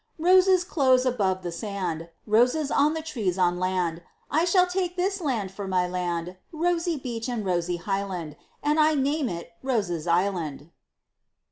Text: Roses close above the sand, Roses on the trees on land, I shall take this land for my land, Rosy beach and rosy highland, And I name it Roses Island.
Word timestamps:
Roses 0.17 0.63
close 0.63 1.05
above 1.05 1.43
the 1.43 1.51
sand, 1.51 2.09
Roses 2.25 2.71
on 2.71 2.95
the 2.95 3.03
trees 3.03 3.37
on 3.37 3.59
land, 3.59 4.01
I 4.31 4.45
shall 4.45 4.65
take 4.65 4.95
this 4.97 5.21
land 5.21 5.51
for 5.51 5.67
my 5.67 5.87
land, 5.87 6.37
Rosy 6.51 6.97
beach 6.97 7.29
and 7.29 7.45
rosy 7.45 7.77
highland, 7.77 8.35
And 8.63 8.79
I 8.79 8.95
name 8.95 9.29
it 9.29 9.51
Roses 9.61 10.07
Island. 10.07 10.71